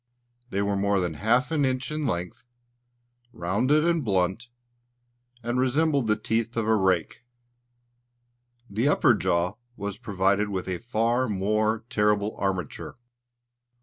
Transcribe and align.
They 0.49 0.63
were 0.63 0.75
more 0.75 0.99
than 0.99 1.13
half 1.13 1.51
an 1.51 1.63
inch 1.63 1.91
in 1.91 2.07
length, 2.07 2.43
rounded 3.31 3.85
and 3.85 4.03
blunt, 4.03 4.47
and 5.43 5.59
resembled 5.59 6.07
the 6.07 6.15
teeth 6.15 6.57
of 6.57 6.67
a 6.67 6.75
rake. 6.75 7.23
The 8.67 8.87
upper 8.87 9.13
jaw 9.13 9.57
was 9.77 9.99
provided 9.99 10.49
with 10.49 10.67
a 10.67 10.79
far 10.79 11.29
more 11.29 11.85
terrible 11.91 12.35
armature. 12.39 12.95